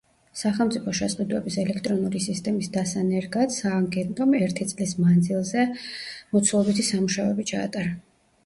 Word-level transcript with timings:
სახელმწიფო 0.39 0.93
შესყიდვების 0.99 1.57
ელექტრონული 1.63 2.21
სისტემის 2.23 2.71
დასანერგად 2.77 3.53
სააგენტომ 3.57 4.33
ერთი 4.41 4.67
წლის 4.73 4.97
მანძილზე 5.05 5.67
მოცულობითი 5.75 6.91
სამუშაოები 6.93 7.51
ჩაატარა. 7.55 7.95